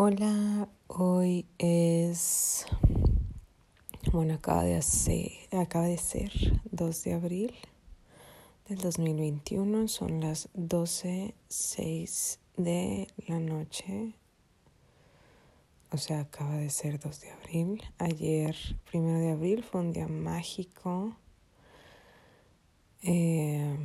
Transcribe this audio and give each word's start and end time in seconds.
Hola, 0.00 0.68
hoy 0.86 1.44
es, 1.58 2.66
bueno, 4.12 4.34
acaba 4.34 4.62
de, 4.62 4.76
hacer, 4.76 5.32
acaba 5.50 5.86
de 5.86 5.98
ser 5.98 6.30
2 6.70 7.02
de 7.02 7.14
abril 7.14 7.52
del 8.68 8.78
2021, 8.78 9.88
son 9.88 10.20
las 10.20 10.52
12.06 10.54 12.38
de 12.56 13.08
la 13.26 13.40
noche, 13.40 14.14
o 15.90 15.96
sea, 15.96 16.20
acaba 16.20 16.54
de 16.58 16.70
ser 16.70 17.00
2 17.00 17.20
de 17.20 17.30
abril. 17.32 17.82
Ayer, 17.98 18.54
primero 18.88 19.18
de 19.18 19.32
abril, 19.32 19.64
fue 19.64 19.80
un 19.80 19.92
día 19.92 20.06
mágico. 20.06 21.16
Eh, 23.02 23.76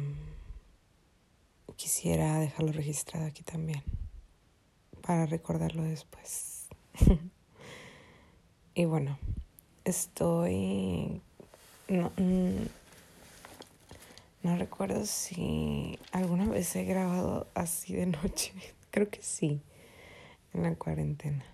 quisiera 1.76 2.38
dejarlo 2.38 2.72
registrado 2.72 3.26
aquí 3.26 3.42
también 3.42 3.82
para 5.06 5.26
recordarlo 5.26 5.84
después. 5.84 6.68
y 8.74 8.86
bueno, 8.86 9.20
estoy... 9.84 11.22
No, 11.90 12.12
mm, 12.18 12.66
no 14.44 14.58
recuerdo 14.58 15.06
si 15.06 16.00
alguna 16.12 16.48
vez 16.48 16.76
he 16.76 16.86
grabado 16.86 17.48
así 17.54 17.94
de 17.94 18.08
noche. 18.08 18.54
Creo 18.92 19.10
que 19.10 19.22
sí, 19.22 19.62
en 20.54 20.64
la 20.64 20.76
cuarentena. 20.76 21.46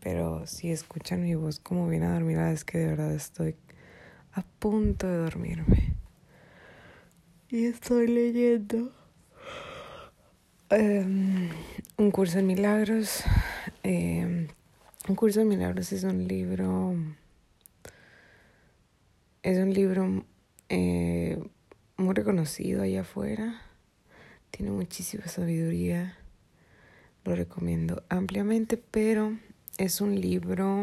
Pero 0.00 0.46
si 0.46 0.70
escuchan 0.70 1.22
mi 1.22 1.34
voz 1.34 1.60
como 1.60 1.88
bien 1.88 2.02
adormida, 2.02 2.50
es 2.50 2.64
que 2.64 2.78
de 2.78 2.86
verdad 2.88 3.14
estoy 3.14 3.56
a 4.32 4.42
punto 4.42 5.06
de 5.06 5.18
dormirme. 5.18 5.94
Y 7.48 7.66
estoy 7.66 8.08
leyendo 8.08 8.92
Em, 10.70 11.50
un 11.96 12.10
curso 12.10 12.36
de 12.36 12.42
milagros. 12.42 13.22
Em, 13.82 14.48
un 15.08 15.14
curso 15.14 15.40
de 15.40 15.46
milagros 15.46 15.92
es 15.92 16.04
un 16.04 16.26
libro. 16.26 16.96
Es 19.42 19.58
un 19.58 19.72
libro 19.72 20.24
eh, 20.68 21.38
muy 21.96 22.14
reconocido 22.14 22.82
allá 22.82 23.02
afuera. 23.02 23.60
Tiene 24.50 24.72
muchísima 24.72 25.26
sabiduría. 25.28 26.16
Lo 27.24 27.34
recomiendo 27.34 28.02
ampliamente, 28.08 28.76
pero 28.76 29.36
es 29.78 30.00
un 30.00 30.20
libro. 30.20 30.82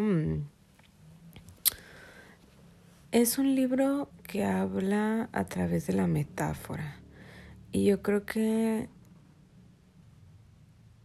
Es 3.12 3.38
un 3.38 3.56
libro 3.56 4.10
que 4.24 4.46
habla 4.46 5.30
a 5.34 5.46
través 5.46 5.88
de 5.88 5.94
la 5.94 6.08
metáfora. 6.08 7.00
Y 7.74 7.86
yo 7.86 8.02
creo 8.02 8.26
que 8.26 8.88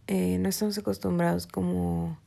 eh, 0.07 0.37
no 0.39 0.49
estamos 0.49 0.77
acostumbrados 0.77 1.47
como 1.47 2.17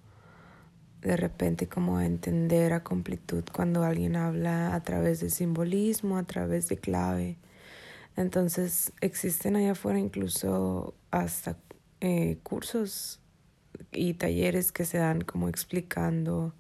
de 1.01 1.17
repente 1.17 1.67
como 1.67 1.97
a 1.97 2.05
entender 2.05 2.73
a 2.75 2.85
completud 2.85 3.45
cuando 3.53 3.85
alguien 3.85 4.17
habla 4.17 4.75
a 4.75 4.83
través 4.83 5.21
de 5.21 5.31
simbolismo, 5.31 6.19
a 6.19 6.25
través 6.25 6.69
de 6.69 6.77
clave. 6.77 7.39
Entonces 8.17 8.93
existen 9.01 9.57
allá 9.57 9.73
afuera 9.73 9.99
incluso 9.99 10.95
hasta 11.11 11.57
eh, 12.01 12.39
cursos 12.43 13.21
y 13.93 14.15
talleres 14.15 14.73
que 14.73 14.85
se 14.85 14.99
dan 14.99 15.23
como 15.23 15.49
explicando 15.49 16.55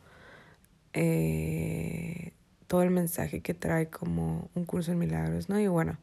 eh, 0.95 2.33
todo 2.67 2.83
el 2.83 2.91
mensaje 2.91 3.41
que 3.43 3.53
trae 3.53 3.91
como 3.91 4.49
un 4.55 4.65
curso 4.65 4.93
en 4.93 4.99
milagros, 4.99 5.49
¿no? 5.49 5.61
Y 5.61 5.67
bueno, 5.69 5.99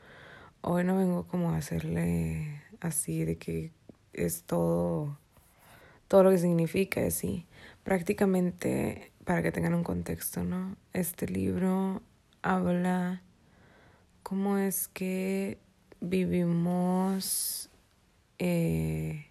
hoy 0.61 0.83
no 0.83 0.97
vengo 0.97 1.25
como 1.27 1.52
a 1.52 1.57
hacerle 1.57 2.61
así 2.81 3.25
de 3.25 3.37
que 3.37 3.71
es 4.17 4.43
todo, 4.43 5.17
todo 6.07 6.23
lo 6.23 6.31
que 6.31 6.39
significa, 6.39 7.05
así. 7.05 7.45
Prácticamente, 7.83 9.11
para 9.23 9.41
que 9.41 9.51
tengan 9.51 9.73
un 9.73 9.83
contexto, 9.83 10.43
¿no? 10.43 10.75
Este 10.93 11.27
libro 11.27 12.02
habla 12.42 13.21
cómo 14.23 14.58
es 14.58 14.87
que 14.89 15.58
vivimos 16.02 17.69
eh, 18.39 19.27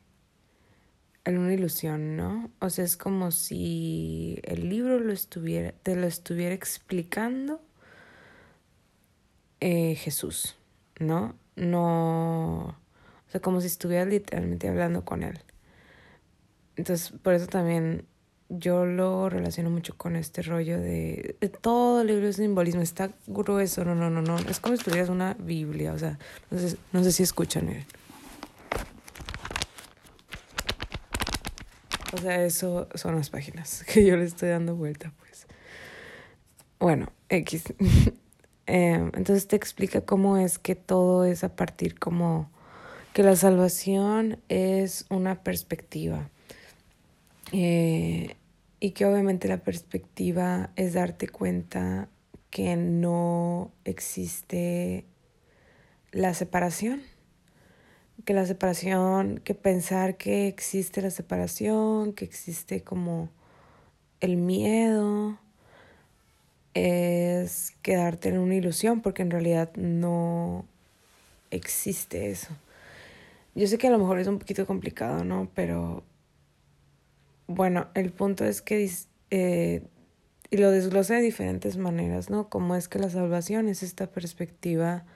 en 1.25 1.39
una 1.39 1.53
ilusión, 1.53 2.17
¿no? 2.17 2.51
O 2.61 2.71
sea, 2.71 2.85
es 2.85 2.97
como 2.97 3.31
si 3.31 4.39
el 4.45 4.69
libro 4.69 5.01
lo 5.01 5.13
estuviera, 5.13 5.73
te 5.83 5.97
lo 5.97 6.07
estuviera 6.07 6.55
explicando 6.55 7.61
eh, 9.61 9.97
Jesús, 9.97 10.57
¿no? 10.99 11.35
No 11.57 12.79
o 13.29 13.31
sea, 13.31 13.41
como 13.41 13.61
si 13.61 13.67
estuvieras 13.67 14.09
literalmente 14.09 14.69
hablando 14.69 15.05
con 15.05 15.23
él. 15.23 15.39
Entonces, 16.77 17.13
por 17.23 17.35
eso 17.35 17.47
también 17.47 18.07
yo 18.49 18.87
lo 18.87 19.29
relaciono 19.29 19.71
mucho 19.71 19.97
con 19.97 20.15
este 20.15 20.43
rollo 20.43 20.79
de, 20.81 21.37
todo 21.61 22.03
el 22.03 22.07
libro 22.09 22.29
es 22.29 22.37
simbolismo, 22.37 22.83
está 22.83 23.11
grueso, 23.27 23.85
no, 23.85 23.95
no, 23.95 24.11
no, 24.11 24.23
no, 24.23 24.39
es 24.39 24.61
como 24.61 24.77
si 24.77 24.85
tuvieras 24.85 25.09
una 25.09 25.35
Biblia, 25.35 25.93
o 25.93 25.99
sea, 25.99 26.19
no 26.51 26.59
sé, 26.59 26.77
no 26.93 27.03
sé 27.03 27.13
si 27.13 27.23
escuchan. 27.23 27.69
él. 27.69 27.85
O 32.13 32.19
sea, 32.19 32.45
eso 32.45 32.89
son 32.95 33.17
las 33.17 33.31
páginas 33.31 33.85
que 33.93 34.05
yo 34.05 34.17
le 34.17 34.25
estoy 34.25 34.51
dando 34.51 34.77
vuelta, 34.77 35.13
pues. 35.19 35.47
Bueno, 36.79 37.13
X. 37.29 37.75
Em, 38.69 39.13
entonces 39.15 39.47
te 39.47 39.55
explica 39.55 40.01
cómo 40.01 40.39
es 40.39 40.59
que 40.59 40.75
todo 40.75 41.25
es 41.25 41.45
a 41.45 41.55
partir 41.55 42.01
como 42.01 42.51
que 43.17 43.23
la 43.23 43.35
salvación 43.35 44.39
es 44.51 45.07
una 45.09 45.43
perspectiva 45.43 46.29
eh, 47.51 48.37
y 48.79 48.91
que 48.91 49.07
obviamente 49.07 49.49
la 49.49 49.57
perspectiva 49.57 50.69
es 50.77 50.93
darte 50.93 51.27
cuenta 51.27 52.11
que 52.51 52.77
no 52.77 53.73
existe 53.87 55.07
la 56.13 56.35
separación, 56.35 57.01
que 58.27 58.35
la 58.35 58.45
separación, 58.45 59.41
que 59.43 59.55
pensar 59.55 60.19
que 60.19 60.47
existe 60.47 61.01
la 61.01 61.11
separación, 61.11 62.13
que 62.13 62.27
existe 62.27 62.83
como 62.83 63.31
el 64.21 64.37
miedo, 64.37 65.39
es 66.75 67.73
quedarte 67.81 68.29
en 68.29 68.37
una 68.41 68.57
ilusión 68.57 69.01
porque 69.01 69.23
en 69.23 69.31
realidad 69.31 69.75
no 69.75 70.67
existe 71.51 72.31
eso. 72.31 72.55
Yo 73.57 73.67
sé 73.67 73.79
que 73.79 73.89
a 73.89 73.91
lo 73.91 73.99
mejor 73.99 74.19
es 74.21 74.29
un 74.29 74.39
poquito 74.39 74.67
complicado, 74.67 75.25
¿no? 75.25 75.51
Pero 75.55 76.05
bueno, 77.47 77.89
el 77.95 78.13
punto 78.13 78.45
es 78.45 78.61
que 78.61 78.89
eh, 79.31 79.83
y 80.51 80.59
lo 80.59 80.71
desglosa 80.71 81.15
de 81.15 81.23
diferentes 81.23 81.79
maneras, 81.79 82.29
¿no? 82.29 82.51
Como 82.51 82.77
es 82.77 82.89
que 82.89 82.99
la 82.99 83.09
salvación 83.09 83.69
es 83.69 83.83
esta 83.83 84.09
perspectiva 84.09 85.07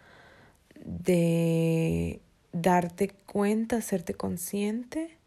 de 0.84 2.22
darte 2.52 3.10
cuenta, 3.26 3.76
hacerte 3.76 4.14
consciente 4.14 5.18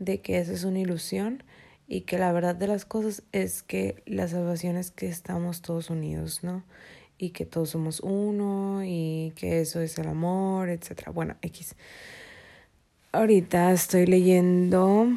de 0.00 0.20
que 0.20 0.38
eso 0.40 0.52
es 0.52 0.64
una 0.64 0.80
ilusión 0.80 1.44
y 1.86 2.00
que 2.02 2.18
la 2.18 2.32
verdad 2.32 2.56
de 2.56 2.66
las 2.66 2.84
cosas 2.84 3.22
es 3.30 3.62
que 3.62 4.02
la 4.06 4.26
salvación 4.26 4.76
es 4.76 4.90
que 4.90 5.08
estamos 5.08 5.62
todos 5.62 5.88
unidos, 5.88 6.42
¿no? 6.42 6.64
Y 7.16 7.30
que 7.30 7.46
todos 7.46 7.70
somos 7.70 8.00
uno 8.00 8.82
y 8.84 9.32
que 9.36 9.60
eso 9.60 9.80
es 9.80 9.98
el 9.98 10.08
amor, 10.08 10.68
etcétera. 10.68 11.12
Bueno, 11.12 11.36
X. 11.42 11.76
Ahorita 13.12 13.72
estoy 13.72 14.06
leyendo 14.06 15.08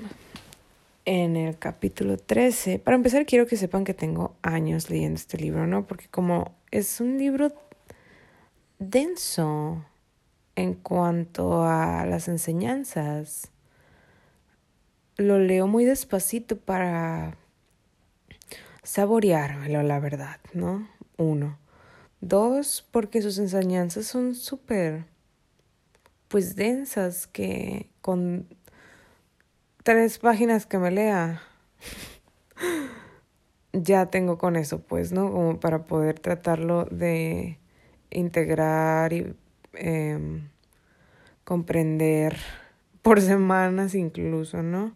en 1.05 1.35
el 1.35 1.59
capítulo 1.59 2.17
13. 2.17 2.79
Para 2.79 2.95
empezar, 2.95 3.27
quiero 3.27 3.45
que 3.45 3.55
sepan 3.55 3.83
que 3.83 3.93
tengo 3.93 4.35
años 4.41 4.89
leyendo 4.89 5.17
este 5.17 5.37
libro, 5.37 5.67
¿no? 5.67 5.85
Porque 5.85 6.07
como 6.07 6.55
es 6.71 6.99
un 6.99 7.19
libro 7.19 7.53
denso 8.79 9.85
en 10.55 10.73
cuanto 10.73 11.65
a 11.65 12.07
las 12.07 12.27
enseñanzas, 12.27 13.51
lo 15.18 15.38
leo 15.38 15.68
muy 15.68 15.85
despacito 15.85 16.57
para 16.57 17.38
saboreármelo, 18.81 19.83
la 19.83 20.00
verdad, 20.00 20.39
¿no? 20.56 20.89
Uno. 21.18 21.59
Dos, 22.21 22.88
porque 22.89 23.21
sus 23.21 23.38
enseñanzas 23.38 24.07
son 24.07 24.33
súper 24.33 25.12
pues 26.33 26.56
densas 26.56 27.27
que 27.27 27.91
con 28.01 28.47
tres 29.83 30.18
páginas 30.18 30.65
que 30.65 30.80
me 30.80 30.89
lea 30.89 31.44
ya 33.71 34.07
tengo 34.07 34.39
con 34.39 34.56
eso 34.56 34.80
pues 34.80 35.12
no 35.12 35.31
como 35.31 35.59
para 35.59 35.85
poder 35.85 36.19
tratarlo 36.19 36.85
de 36.85 37.59
integrar 38.09 39.13
y 39.13 39.35
em, 39.74 40.50
comprender 41.44 42.35
por 43.03 43.21
semanas 43.21 43.94
incluso 43.94 44.63
no 44.63 44.95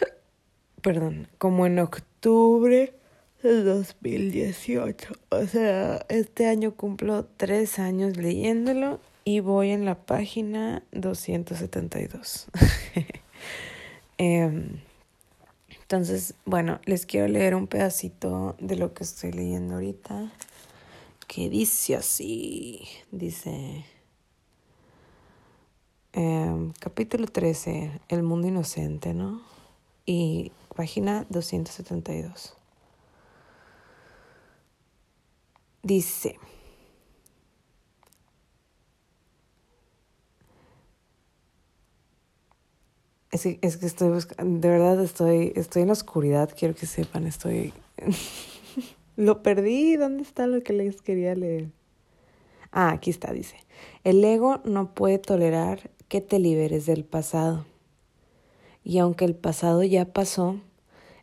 perdón, 0.82 1.28
como 1.38 1.66
en 1.66 1.78
octubre 1.78 2.94
del 3.42 3.64
2018. 3.64 5.12
O 5.30 5.46
sea, 5.46 6.04
este 6.08 6.46
año 6.46 6.74
cumplo 6.74 7.26
tres 7.36 7.78
años 7.78 8.16
leyéndolo 8.16 9.00
y 9.24 9.40
voy 9.40 9.70
en 9.70 9.84
la 9.84 9.94
página 9.94 10.82
272. 10.92 12.46
Em, 14.22 14.80
entonces, 15.80 16.34
bueno, 16.44 16.78
les 16.84 17.06
quiero 17.06 17.26
leer 17.26 17.54
un 17.54 17.66
pedacito 17.66 18.54
de 18.60 18.76
lo 18.76 18.92
que 18.92 19.02
estoy 19.02 19.32
leyendo 19.32 19.76
ahorita, 19.76 20.30
que 21.30 21.48
dice 21.48 21.94
así, 21.94 22.82
dice... 23.12 23.84
Em, 26.12 26.72
capítulo 26.80 27.28
13, 27.28 28.00
El 28.08 28.24
mundo 28.24 28.48
inocente, 28.48 29.14
¿no? 29.14 29.40
Y 30.04 30.50
página 30.74 31.26
272. 31.28 32.56
Dice, 35.84 36.36
es 43.30 43.42
que, 43.44 43.58
es 43.62 43.76
que 43.76 43.86
estoy 43.86 44.08
buscando, 44.08 44.58
de 44.58 44.68
verdad 44.68 45.00
estoy, 45.00 45.52
estoy 45.54 45.82
en 45.82 45.88
la 45.88 45.92
oscuridad, 45.92 46.50
quiero 46.58 46.74
que 46.74 46.86
sepan, 46.86 47.28
estoy... 47.28 47.72
lo 49.20 49.42
perdí, 49.42 49.96
¿dónde 49.96 50.22
está 50.22 50.46
lo 50.46 50.62
que 50.62 50.72
les 50.72 51.02
quería 51.02 51.34
leer? 51.34 51.68
Ah, 52.72 52.90
aquí 52.90 53.10
está, 53.10 53.32
dice. 53.32 53.56
El 54.02 54.24
ego 54.24 54.62
no 54.64 54.94
puede 54.94 55.18
tolerar 55.18 55.90
que 56.08 56.22
te 56.22 56.38
liberes 56.38 56.86
del 56.86 57.04
pasado. 57.04 57.66
Y 58.82 58.98
aunque 58.98 59.26
el 59.26 59.34
pasado 59.34 59.82
ya 59.82 60.06
pasó, 60.06 60.58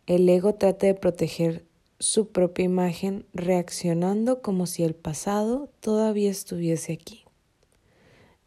el 0.06 0.30
ego 0.30 0.54
trata 0.54 0.86
de 0.86 0.94
proteger 0.94 1.66
su 1.98 2.32
propia 2.32 2.66
imagen 2.66 3.26
reaccionando 3.34 4.44
como 4.44 4.68
si 4.68 4.84
el 4.84 4.94
pasado 4.94 5.70
todavía 5.80 6.30
estuviese 6.30 6.94
aquí. 6.94 7.24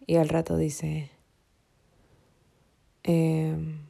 Y 0.06 0.14
al 0.14 0.28
rato 0.28 0.56
dice, 0.56 1.10
em, 3.02 3.89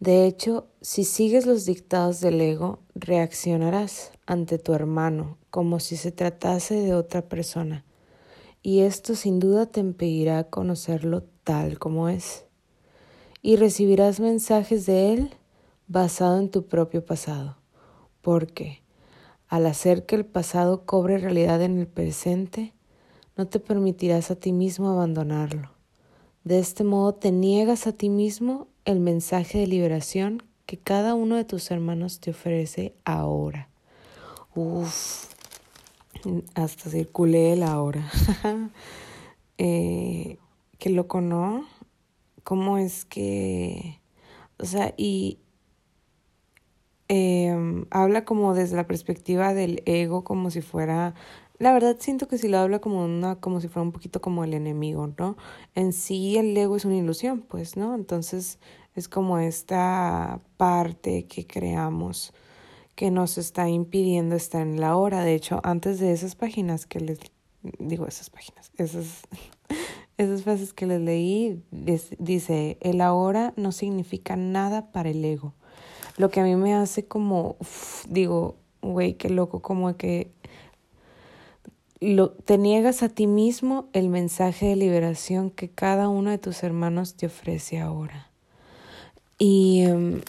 de 0.00 0.26
hecho, 0.26 0.68
si 0.80 1.02
sigues 1.02 1.44
los 1.44 1.64
dictados 1.64 2.20
del 2.20 2.40
ego, 2.40 2.78
reaccionarás 2.94 4.12
ante 4.26 4.58
tu 4.58 4.72
hermano 4.72 5.38
como 5.50 5.80
si 5.80 5.96
se 5.96 6.12
tratase 6.12 6.74
de 6.74 6.94
otra 6.94 7.22
persona, 7.22 7.84
y 8.62 8.80
esto 8.80 9.16
sin 9.16 9.40
duda 9.40 9.66
te 9.66 9.80
impedirá 9.80 10.44
conocerlo 10.44 11.24
tal 11.42 11.80
como 11.80 12.08
es, 12.08 12.44
y 13.42 13.56
recibirás 13.56 14.20
mensajes 14.20 14.86
de 14.86 15.12
él 15.14 15.30
basado 15.88 16.38
en 16.38 16.50
tu 16.50 16.66
propio 16.66 17.04
pasado, 17.04 17.56
porque 18.22 18.82
al 19.48 19.66
hacer 19.66 20.06
que 20.06 20.14
el 20.14 20.26
pasado 20.26 20.84
cobre 20.84 21.18
realidad 21.18 21.60
en 21.62 21.78
el 21.78 21.88
presente, 21.88 22.72
no 23.36 23.48
te 23.48 23.58
permitirás 23.58 24.30
a 24.30 24.36
ti 24.36 24.52
mismo 24.52 24.90
abandonarlo. 24.90 25.70
De 26.44 26.58
este 26.58 26.84
modo 26.84 27.14
te 27.14 27.32
niegas 27.32 27.86
a 27.86 27.92
ti 27.92 28.10
mismo 28.10 28.68
el 28.88 29.00
mensaje 29.00 29.58
de 29.58 29.66
liberación 29.66 30.42
que 30.64 30.78
cada 30.78 31.14
uno 31.14 31.36
de 31.36 31.44
tus 31.44 31.70
hermanos 31.70 32.20
te 32.20 32.30
ofrece 32.30 32.94
ahora. 33.04 33.68
Uf, 34.54 35.26
hasta 36.54 36.88
circulé 36.88 37.52
el 37.52 37.64
ahora. 37.64 38.10
eh, 39.58 40.38
qué 40.78 40.88
loco, 40.88 41.20
¿no? 41.20 41.66
¿Cómo 42.44 42.78
es 42.78 43.04
que... 43.04 44.00
O 44.58 44.64
sea, 44.64 44.94
y, 44.96 45.38
eh, 47.10 47.84
habla 47.90 48.24
como 48.24 48.54
desde 48.54 48.76
la 48.76 48.86
perspectiva 48.86 49.52
del 49.52 49.82
ego, 49.84 50.24
como 50.24 50.50
si 50.50 50.62
fuera, 50.62 51.14
la 51.58 51.72
verdad 51.72 51.96
siento 51.98 52.28
que 52.28 52.38
si 52.38 52.48
lo 52.48 52.58
habla 52.58 52.78
como 52.78 53.04
una, 53.04 53.36
como 53.36 53.60
si 53.60 53.68
fuera 53.68 53.82
un 53.82 53.92
poquito 53.92 54.20
como 54.20 54.44
el 54.44 54.54
enemigo, 54.54 55.12
¿no? 55.18 55.36
En 55.74 55.92
sí 55.92 56.36
el 56.36 56.56
ego 56.56 56.76
es 56.76 56.84
una 56.84 56.96
ilusión, 56.96 57.40
pues, 57.40 57.76
¿no? 57.76 57.94
Entonces 57.94 58.58
es 58.94 59.08
como 59.08 59.38
esta 59.38 60.40
parte 60.56 61.26
que 61.26 61.46
creamos 61.46 62.32
que 62.94 63.10
nos 63.10 63.38
está 63.38 63.68
impidiendo 63.68 64.34
estar 64.34 64.62
en 64.62 64.80
la 64.80 64.96
hora. 64.96 65.22
De 65.22 65.34
hecho, 65.34 65.60
antes 65.62 66.00
de 66.00 66.12
esas 66.12 66.34
páginas 66.34 66.86
que 66.86 67.00
les 67.00 67.18
digo 67.78 68.06
esas 68.06 68.30
páginas, 68.30 68.72
esas 68.76 69.22
esas 70.18 70.42
frases 70.42 70.72
que 70.72 70.86
les 70.86 71.00
leí, 71.00 71.62
dice, 71.70 72.76
el 72.80 73.00
ahora 73.00 73.54
no 73.56 73.70
significa 73.70 74.34
nada 74.34 74.90
para 74.90 75.10
el 75.10 75.24
ego. 75.24 75.54
Lo 76.16 76.30
que 76.30 76.40
a 76.40 76.44
mí 76.44 76.56
me 76.56 76.74
hace 76.74 77.06
como, 77.06 77.56
digo, 78.08 78.56
güey, 78.82 79.14
qué 79.14 79.30
loco, 79.30 79.62
como 79.62 79.96
que 79.96 80.32
lo, 82.00 82.30
te 82.30 82.58
niegas 82.58 83.02
a 83.02 83.08
ti 83.08 83.26
mismo 83.26 83.88
el 83.92 84.08
mensaje 84.08 84.66
de 84.66 84.76
liberación 84.76 85.50
que 85.50 85.68
cada 85.68 86.08
uno 86.08 86.30
de 86.30 86.38
tus 86.38 86.62
hermanos 86.62 87.14
te 87.14 87.26
ofrece 87.26 87.80
ahora. 87.80 88.30
Y 89.38 89.82
em, 89.82 90.20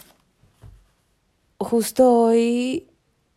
justo 1.58 2.12
hoy, 2.12 2.88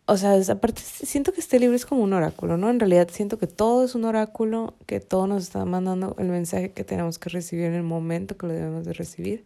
o 0.06 0.16
sea, 0.16 0.40
aparte 0.48 0.82
siento 0.82 1.32
que 1.32 1.40
este 1.40 1.58
libro 1.60 1.76
es 1.76 1.86
como 1.86 2.02
un 2.02 2.12
oráculo, 2.12 2.56
¿no? 2.56 2.70
En 2.70 2.80
realidad 2.80 3.08
siento 3.10 3.38
que 3.38 3.46
todo 3.46 3.84
es 3.84 3.94
un 3.94 4.04
oráculo, 4.04 4.74
que 4.86 5.00
todo 5.00 5.26
nos 5.26 5.44
está 5.44 5.64
mandando 5.64 6.16
el 6.18 6.28
mensaje 6.28 6.72
que 6.72 6.84
tenemos 6.84 7.18
que 7.18 7.30
recibir 7.30 7.66
en 7.66 7.74
el 7.74 7.82
momento 7.82 8.36
que 8.36 8.46
lo 8.46 8.52
debemos 8.52 8.84
de 8.84 8.92
recibir. 8.94 9.44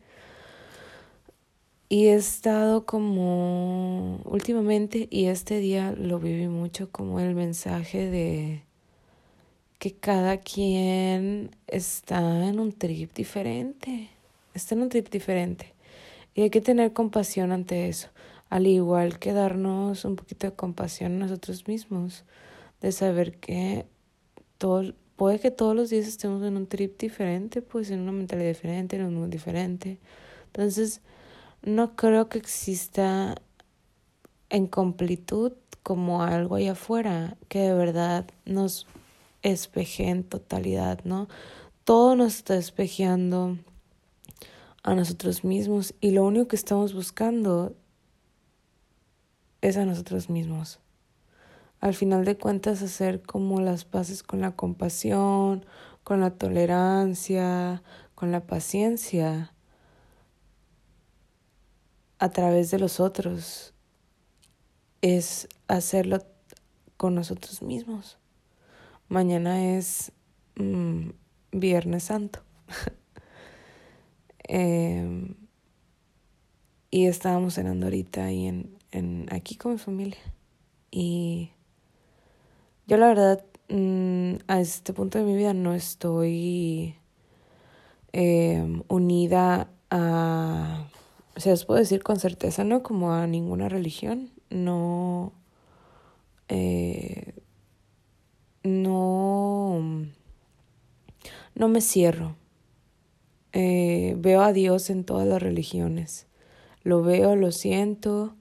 Y 1.91 2.09
he 2.09 2.15
estado 2.15 2.85
como 2.85 4.21
últimamente, 4.25 5.09
y 5.11 5.27
este 5.27 5.59
día 5.59 5.93
lo 5.93 6.19
viví 6.19 6.47
mucho 6.49 6.91
como 6.91 7.19
el 7.21 7.35
mensaje 7.35 8.11
de 8.11 8.68
que 9.79 9.95
cada 9.95 10.39
quien 10.39 11.51
está 11.67 12.47
en 12.47 12.59
un 12.59 12.73
trip 12.73 13.15
diferente, 13.15 14.11
está 14.55 14.75
en 14.75 14.83
un 14.83 14.89
trip 14.89 15.09
diferente. 15.09 15.75
Y 16.35 16.43
hay 16.43 16.51
que 16.51 16.61
tener 16.61 16.93
compasión 16.93 17.53
ante 17.53 17.89
eso, 17.89 18.09
al 18.51 18.67
igual 18.67 19.19
que 19.19 19.33
darnos 19.33 20.05
un 20.05 20.17
poquito 20.17 20.47
de 20.49 20.55
compasión 20.55 21.15
a 21.15 21.19
nosotros 21.27 21.69
mismos, 21.69 22.25
de 22.81 22.93
saber 22.93 23.39
que 23.39 23.87
todo, 24.59 24.95
puede 25.17 25.39
que 25.39 25.51
todos 25.51 25.75
los 25.75 25.91
días 25.91 26.07
estemos 26.07 26.43
en 26.45 26.57
un 26.57 26.67
trip 26.67 26.99
diferente, 26.99 27.63
pues 27.63 27.91
en 27.91 28.01
una 28.01 28.13
mentalidad 28.13 28.49
diferente, 28.49 28.97
en 28.97 29.05
un 29.05 29.15
mundo 29.15 29.29
diferente. 29.29 29.99
Entonces, 30.47 31.03
no 31.63 31.95
creo 31.95 32.29
que 32.29 32.39
exista 32.39 33.37
en 34.51 34.67
completud 34.67 35.53
como 35.83 36.23
algo 36.23 36.57
allá 36.57 36.73
afuera 36.73 37.37
que 37.49 37.61
de 37.61 37.75
verdad 37.75 38.27
nos 38.45 38.87
espeje 39.43 40.09
en 40.09 40.25
totalidad, 40.25 41.01
¿no? 41.05 41.29
Todo 41.85 42.17
nos 42.17 42.37
está 42.37 42.57
espejeando 42.57 43.59
a 44.83 44.95
nosotros 44.95 45.45
mismos 45.45 45.95
y 46.01 46.11
lo 46.11 46.25
único 46.25 46.49
que 46.49 46.57
estamos 46.57 46.95
buscando 46.95 47.77
es 49.61 49.77
a 49.77 49.85
nosotros 49.85 50.31
mismos. 50.31 50.81
Al 51.81 51.95
final 51.95 52.25
de 52.25 52.37
cuentas, 52.37 52.83
hacer 52.83 53.23
como 53.23 53.61
las 53.61 53.85
paces 53.85 54.23
con 54.23 54.41
la 54.41 54.57
compasión, 54.57 55.65
con 56.03 56.21
la 56.21 56.31
tolerancia, 56.31 57.83
con 58.15 58.33
la 58.33 58.47
paciencia 58.47 59.53
a 62.19 62.31
través 62.31 62.71
de 62.71 62.79
los 62.79 62.99
otros 62.99 63.75
es 65.03 65.49
hacerlo 65.69 66.19
con 66.97 67.15
nosotros 67.15 67.63
mismos. 67.63 68.19
Mañana 69.09 69.77
es 69.77 70.13
mm, 70.57 71.11
Viernes 71.53 72.05
Santo. 72.05 72.41
Em, 74.51 75.35
y 76.91 77.05
estábamos 77.05 77.53
cenando 77.55 77.85
ahorita 77.85 78.25
ahí 78.25 78.47
en, 78.47 78.79
en, 78.93 79.27
aquí 79.31 79.57
con 79.57 79.73
mi 79.73 79.79
familia. 79.79 80.17
Y 80.91 81.51
yo 82.87 82.97
la 82.97 83.09
verdad 83.09 83.45
mm, 83.69 84.37
a 84.47 84.61
este 84.61 84.95
punto 84.95 85.19
de 85.19 85.25
mi 85.25 85.37
vida 85.37 85.53
no 85.53 85.75
estoy 85.75 86.95
em, 88.13 88.83
unida 88.89 89.69
a 89.91 90.89
o 91.39 91.41
sea, 91.41 91.53
os 91.53 91.65
puedo 91.65 91.79
decir 91.79 92.03
con 92.03 92.19
certeza, 92.19 92.65
no 92.65 92.83
como 92.83 93.13
a 93.13 93.29
ninguna 93.29 93.69
religión, 93.69 94.31
no, 94.51 95.33
eh, 96.49 97.33
no, 98.63 99.81
no 101.55 101.69
me 101.69 101.81
cierro. 101.81 102.37
Eh, 103.53 104.15
veo 104.19 104.43
a 104.43 104.53
Dios 104.53 104.91
en 104.91 105.05
todas 105.05 105.27
las 105.27 105.43
religiones. 105.43 106.27
Lo 106.83 107.03
veo, 107.03 107.37
lo 107.37 107.51
siento, 107.51 108.35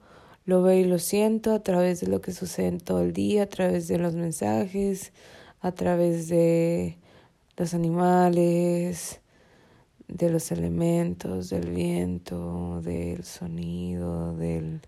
lo 0.46 0.62
veo 0.62 0.80
y 0.80 0.84
lo 0.86 1.00
siento 1.00 1.54
a 1.54 1.64
través 1.64 2.02
de 2.02 2.08
lo 2.08 2.22
que 2.22 2.34
sucede 2.34 2.68
en 2.68 2.80
todo 2.80 3.02
el 3.02 3.14
día, 3.14 3.44
a 3.44 3.50
través 3.50 3.88
de 3.88 3.98
los 3.98 4.16
mensajes, 4.16 5.14
a 5.62 5.72
través 5.72 6.28
de 6.28 6.98
los 7.58 7.74
animales, 7.74 9.22
de 10.08 10.30
los 10.30 10.52
elementos, 10.52 11.50
del 11.50 11.72
viento, 11.72 12.82
del 12.82 13.24
sonido, 13.24 14.36
de 14.36 14.80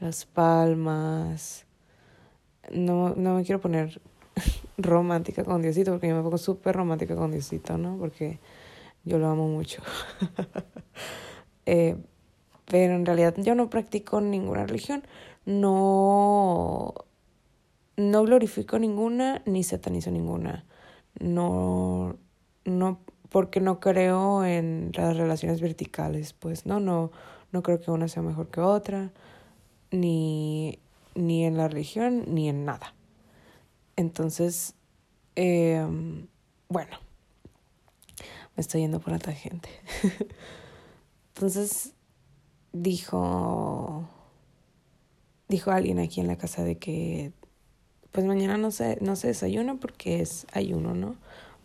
las 0.00 0.24
palmas. 0.26 1.66
No, 2.72 3.14
no 3.14 3.34
me 3.34 3.44
quiero 3.44 3.60
poner 3.60 4.00
romántica 4.82 5.44
con 5.44 5.62
Diosito, 5.62 5.92
porque 5.92 6.08
yo 6.08 6.16
me 6.16 6.22
pongo 6.22 6.38
súper 6.38 6.76
romántica 6.76 7.14
con 7.14 7.30
Diosito, 7.30 7.78
¿no? 7.78 7.96
Porque 7.98 8.38
yo 9.04 9.18
lo 9.18 9.28
amo 9.28 9.48
mucho. 9.48 9.82
eh, 11.66 11.96
pero 12.66 12.94
en 12.94 13.04
realidad 13.04 13.34
yo 13.38 13.54
no 13.54 13.68
practico 13.68 14.20
ninguna 14.20 14.66
religión, 14.66 15.02
no, 15.44 16.94
no 17.96 18.22
glorifico 18.22 18.78
ninguna 18.78 19.42
ni 19.46 19.64
satanizo 19.64 20.10
ninguna. 20.10 20.64
No, 21.18 22.16
no, 22.64 23.00
porque 23.28 23.60
no 23.60 23.80
creo 23.80 24.44
en 24.44 24.90
las 24.94 25.16
relaciones 25.16 25.60
verticales, 25.60 26.32
pues 26.32 26.66
no, 26.66 26.78
no, 26.78 27.10
no 27.52 27.62
creo 27.62 27.80
que 27.80 27.90
una 27.90 28.08
sea 28.08 28.22
mejor 28.22 28.48
que 28.48 28.60
otra, 28.60 29.10
ni, 29.90 30.78
ni 31.14 31.44
en 31.44 31.56
la 31.56 31.68
religión, 31.68 32.24
ni 32.28 32.48
en 32.48 32.64
nada. 32.64 32.94
Entonces, 34.00 34.72
eh, 35.36 35.86
bueno, 36.70 36.96
me 38.56 38.60
estoy 38.62 38.80
yendo 38.80 38.98
por 38.98 39.12
la 39.12 39.18
tangente. 39.18 39.68
Entonces, 41.34 41.92
dijo, 42.72 44.08
dijo 45.48 45.70
alguien 45.70 45.98
aquí 45.98 46.22
en 46.22 46.28
la 46.28 46.38
casa 46.38 46.64
de 46.64 46.78
que, 46.78 47.32
pues 48.10 48.24
mañana 48.24 48.56
no 48.56 48.70
se, 48.70 48.96
no 49.02 49.16
se 49.16 49.28
desayuna 49.28 49.74
porque 49.78 50.22
es 50.22 50.46
ayuno, 50.54 50.94
¿no? 50.94 51.16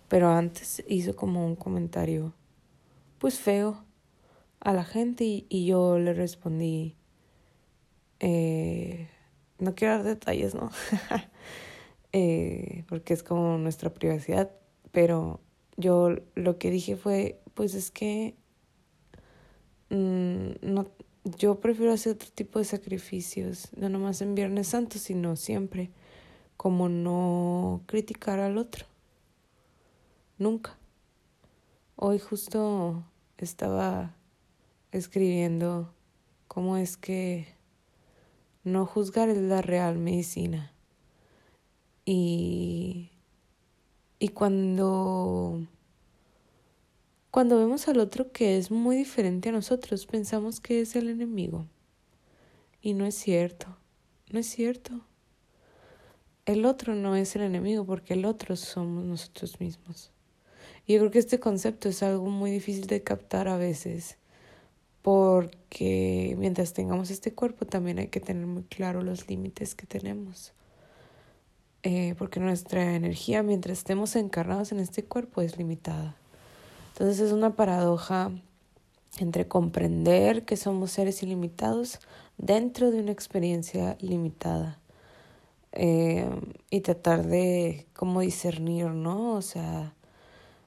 Pero 0.09 0.29
antes 0.29 0.83
hizo 0.89 1.15
como 1.15 1.45
un 1.45 1.55
comentario, 1.55 2.33
pues 3.17 3.39
feo, 3.39 3.81
a 4.59 4.73
la 4.73 4.83
gente 4.83 5.23
y, 5.23 5.45
y 5.47 5.67
yo 5.67 5.99
le 5.99 6.13
respondí, 6.13 6.97
eh, 8.19 9.07
no 9.57 9.73
quiero 9.73 9.93
dar 9.93 10.03
detalles, 10.03 10.53
¿no? 10.53 10.69
eh, 12.17 12.85
porque 12.87 13.13
es 13.13 13.23
como 13.23 13.57
nuestra 13.57 13.93
privacidad, 13.93 14.49
pero 14.93 15.41
yo 15.75 16.15
lo 16.33 16.57
que 16.57 16.71
dije 16.71 16.95
fue, 16.95 17.41
pues 17.53 17.73
es 17.75 17.91
que 17.91 18.35
mm, 19.89 20.51
no, 20.61 20.87
yo 21.25 21.59
prefiero 21.59 21.91
hacer 21.91 22.13
otro 22.13 22.29
tipo 22.33 22.59
de 22.59 22.63
sacrificios, 22.63 23.67
no 23.75 23.89
nomás 23.89 24.21
en 24.21 24.33
Viernes 24.33 24.69
Santo, 24.69 24.97
sino 24.97 25.35
siempre, 25.35 25.91
como 26.55 26.87
no 26.87 27.83
criticar 27.85 28.39
al 28.39 28.57
otro. 28.57 28.85
Nunca. 30.37 30.77
Hoy 31.97 32.17
justo 32.19 33.03
estaba 33.37 34.15
escribiendo 34.93 35.93
cómo 36.47 36.77
es 36.77 36.95
que 36.95 37.45
no 38.63 38.85
juzgar 38.85 39.27
es 39.27 39.37
la 39.37 39.61
real 39.61 39.97
medicina. 39.97 40.71
Y, 42.05 43.09
y 44.19 44.29
cuando 44.29 45.67
cuando 47.35 47.59
vemos 47.59 47.89
al 47.89 47.99
otro 47.99 48.31
que 48.31 48.57
es 48.57 48.71
muy 48.71 48.95
diferente 48.95 49.49
a 49.49 49.51
nosotros, 49.51 50.05
pensamos 50.05 50.61
que 50.61 50.79
es 50.79 50.95
el 50.95 51.09
enemigo. 51.09 51.65
Y 52.81 52.93
no 52.93 53.05
es 53.05 53.15
cierto, 53.15 53.75
no 54.31 54.39
es 54.39 54.45
cierto. 54.45 55.01
El 56.45 56.65
otro 56.65 56.95
no 56.95 57.17
es 57.17 57.35
el 57.35 57.41
enemigo 57.41 57.85
porque 57.85 58.13
el 58.13 58.23
otro 58.23 58.55
somos 58.55 59.03
nosotros 59.03 59.59
mismos. 59.59 60.13
Y 60.87 60.93
yo 60.93 60.99
creo 60.99 61.11
que 61.11 61.19
este 61.19 61.41
concepto 61.41 61.89
es 61.89 62.03
algo 62.03 62.29
muy 62.29 62.51
difícil 62.51 62.87
de 62.87 63.03
captar 63.03 63.49
a 63.49 63.57
veces 63.57 64.17
porque 65.01 66.37
mientras 66.39 66.71
tengamos 66.71 67.11
este 67.11 67.33
cuerpo 67.33 67.65
también 67.65 67.99
hay 67.99 68.07
que 68.07 68.21
tener 68.21 68.47
muy 68.47 68.63
claro 68.63 69.01
los 69.01 69.27
límites 69.27 69.75
que 69.75 69.85
tenemos. 69.85 70.53
Eh, 71.87 72.15
porque 72.17 72.39
nuestra 72.39 72.95
energía 72.95 73.43
mientras 73.43 73.77
estemos 73.77 74.15
encarnados 74.15 74.71
en 74.71 74.79
este 74.79 75.05
cuerpo 75.05 75.41
es 75.41 75.55
limitada. 75.59 76.15
Entonces 76.93 77.19
es 77.19 77.31
una 77.31 77.55
paradoja 77.55 78.31
entre 79.19 79.47
comprender 79.47 80.45
que 80.45 80.57
somos 80.57 80.89
seres 80.89 81.21
ilimitados 81.21 81.99
dentro 82.39 82.89
de 82.89 83.01
una 83.01 83.11
experiencia 83.11 83.97
limitada 84.01 84.79
eh, 85.73 86.27
y 86.71 86.81
tratar 86.81 87.23
de 87.27 87.85
cómo 87.93 88.21
discernir, 88.21 88.87
¿no? 88.87 89.33
O 89.33 89.43
sea, 89.43 89.93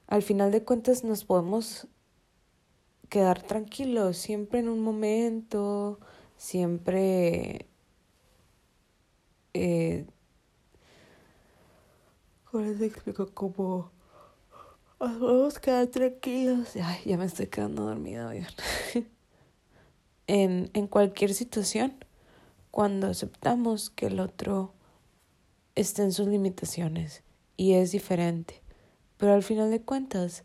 al 0.07 0.21
final 0.21 0.53
de 0.53 0.63
cuentas 0.63 1.03
nos 1.03 1.25
podemos 1.25 1.87
quedar 3.09 3.41
tranquilos 3.41 4.15
siempre 4.15 4.59
en 4.59 4.69
un 4.69 4.79
momento, 4.79 5.99
siempre... 6.37 7.65
Eh, 9.53 10.05
¿Cómo 12.51 12.65
les 12.65 12.81
explico? 12.81 13.27
Como 13.33 13.91
Vamos 14.99 15.55
a 15.55 15.61
quedar 15.61 15.87
tranquilos. 15.87 16.75
Ay, 16.75 16.99
ya 17.05 17.17
me 17.17 17.23
estoy 17.23 17.47
quedando 17.47 17.85
dormida, 17.85 18.33
en, 20.27 20.69
en 20.73 20.87
cualquier 20.87 21.33
situación, 21.33 21.93
cuando 22.69 23.07
aceptamos 23.07 23.89
que 23.91 24.07
el 24.07 24.19
otro 24.19 24.73
está 25.75 26.03
en 26.03 26.11
sus 26.11 26.27
limitaciones 26.27 27.23
y 27.55 27.73
es 27.73 27.93
diferente. 27.93 28.61
Pero 29.15 29.33
al 29.33 29.43
final 29.43 29.71
de 29.71 29.81
cuentas, 29.81 30.43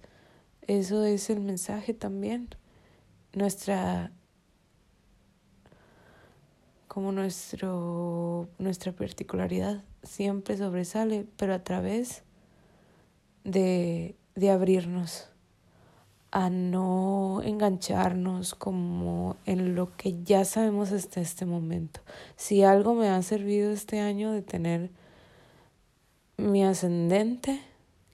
eso 0.69 1.05
es 1.05 1.31
el 1.31 1.41
mensaje 1.41 1.93
también. 1.93 2.51
Nuestra 3.33 4.13
como 6.95 7.11
nuestro 7.11 8.49
nuestra 8.59 8.93
particularidad 8.93 9.83
siempre 10.05 10.57
sobresale, 10.57 11.27
pero 11.37 11.53
a 11.53 11.59
través 11.59 12.23
de 13.43 14.15
de 14.37 14.51
abrirnos 14.51 15.29
a 16.31 16.51
no 16.51 17.43
engancharnos 17.43 18.55
como 18.55 19.37
en 19.45 19.75
lo 19.75 19.97
que 19.97 20.23
ya 20.23 20.45
sabemos 20.45 20.93
hasta 20.93 21.21
este 21.21 21.47
momento. 21.47 22.01
Si 22.37 22.63
algo 22.63 22.95
me 22.95 23.09
ha 23.09 23.21
servido 23.23 23.73
este 23.73 23.99
año 23.99 24.31
de 24.31 24.43
tener 24.43 24.91
mi 26.37 26.65
ascendente, 26.65 27.61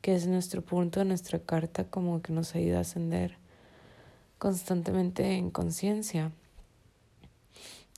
que 0.01 0.15
es 0.15 0.27
nuestro 0.27 0.63
punto 0.63 1.01
de 1.01 1.07
nuestra 1.07 1.39
carta, 1.39 1.85
como 1.85 2.23
que 2.23 2.33
nos 2.33 2.55
ayuda 2.55 2.79
a 2.79 2.81
ascender 2.81 3.37
constantemente 4.39 5.37
en 5.37 5.51
conciencia 5.51 6.33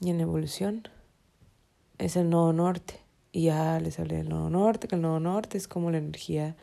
y 0.02 0.10
en 0.10 0.20
evolución, 0.20 0.88
es 1.98 2.16
el 2.16 2.28
nodo 2.28 2.52
norte. 2.52 3.00
Y 3.30 3.44
ya 3.44 3.78
les 3.80 3.98
hablé 3.98 4.16
del 4.16 4.28
nodo 4.28 4.50
norte, 4.50 4.88
que 4.88 4.96
el 4.96 5.02
nodo 5.02 5.20
norte 5.20 5.56
es 5.56 5.68
como 5.68 5.90
la 5.90 5.98
energía 5.98 6.56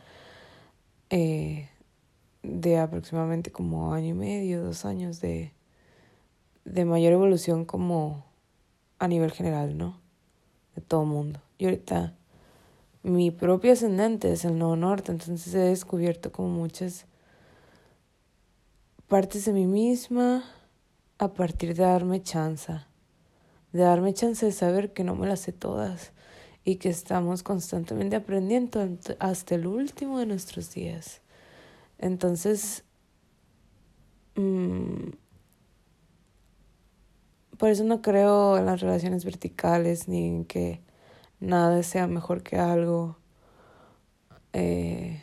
eh, 1.08 1.68
de 2.42 2.78
aproximadamente 2.78 3.50
como 3.50 3.94
año 3.94 4.08
y 4.08 4.12
medio, 4.12 4.62
dos 4.62 4.84
años 4.84 5.20
de, 5.20 5.52
de 6.64 6.84
mayor 6.84 7.14
evolución 7.14 7.64
como 7.64 8.24
a 8.98 9.08
nivel 9.08 9.32
general, 9.32 9.76
¿no? 9.76 9.98
De 10.76 10.82
todo 10.82 11.04
mundo. 11.04 11.40
Y 11.58 11.64
ahorita 11.64 12.14
mi 13.02 13.30
propio 13.30 13.72
ascendente 13.72 14.30
es 14.30 14.44
el 14.44 14.58
Nuevo 14.58 14.76
Norte, 14.76 15.12
entonces 15.12 15.54
he 15.54 15.58
descubierto 15.58 16.30
como 16.30 16.50
muchas 16.50 17.06
partes 19.08 19.46
de 19.46 19.54
mí 19.54 19.66
misma 19.66 20.44
a 21.18 21.32
partir 21.32 21.74
de 21.74 21.82
darme 21.82 22.22
chance, 22.22 22.74
de 23.72 23.82
darme 23.82 24.14
chance 24.14 24.44
de 24.44 24.52
saber 24.52 24.92
que 24.92 25.04
no 25.04 25.14
me 25.14 25.26
las 25.26 25.40
sé 25.40 25.52
todas 25.52 26.12
y 26.64 26.76
que 26.76 26.88
estamos 26.88 27.42
constantemente 27.42 28.16
aprendiendo 28.16 28.86
hasta 29.18 29.54
el 29.54 29.66
último 29.66 30.18
de 30.18 30.26
nuestros 30.26 30.72
días. 30.74 31.20
Entonces, 31.98 32.84
mm, 34.36 35.10
por 37.58 37.68
eso 37.70 37.84
no 37.84 38.02
creo 38.02 38.56
en 38.58 38.66
las 38.66 38.80
relaciones 38.80 39.24
verticales 39.24 40.08
ni 40.08 40.26
en 40.26 40.44
que 40.44 40.80
nada 41.40 41.82
sea 41.82 42.06
mejor 42.06 42.42
que 42.42 42.58
algo. 42.58 43.18
Eh, 44.52 45.22